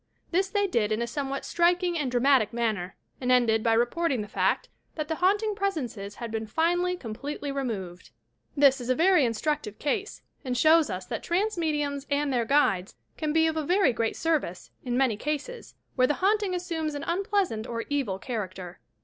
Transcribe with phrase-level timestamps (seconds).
[0.31, 4.27] This they did in a somewhat striking and dramatic manner; and ended by reporting the
[4.27, 8.09] fact that the haunting presences had been finally completely removed!
[8.57, 12.95] This is a very instructive case, and shows us that trance mediums and their guides
[13.15, 17.67] can be of very great service, in many cases, where the haunting assumes an unpleasant
[17.67, 18.79] or evil character.